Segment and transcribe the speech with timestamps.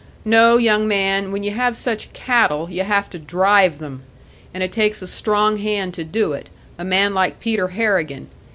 [0.25, 4.01] No, young man, when you have such cattle, you have to drive them!
[4.51, 8.27] And it takes a strong hand to do it a man like Peter Harrigan.